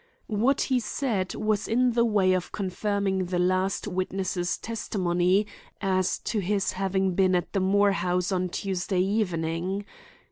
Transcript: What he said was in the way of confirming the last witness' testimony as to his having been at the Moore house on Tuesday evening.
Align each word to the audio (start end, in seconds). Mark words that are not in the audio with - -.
What 0.25 0.61
he 0.61 0.79
said 0.79 1.35
was 1.35 1.67
in 1.67 1.91
the 1.91 2.03
way 2.03 2.33
of 2.33 2.51
confirming 2.51 3.25
the 3.25 3.37
last 3.37 3.87
witness' 3.87 4.57
testimony 4.57 5.45
as 5.79 6.17
to 6.21 6.39
his 6.39 6.71
having 6.71 7.13
been 7.13 7.35
at 7.35 7.53
the 7.53 7.59
Moore 7.59 7.91
house 7.91 8.31
on 8.31 8.49
Tuesday 8.49 8.99
evening. 9.01 9.85